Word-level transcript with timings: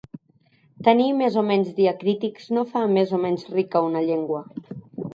Tenir 0.87 1.09
més 1.17 1.37
o 1.43 1.43
menys 1.51 1.69
diacrítics 1.81 2.51
no 2.59 2.65
fa 2.75 2.85
més 2.97 3.17
o 3.19 3.23
menys 3.29 3.49
rica 3.55 3.87
una 3.93 4.07
llengua. 4.11 4.45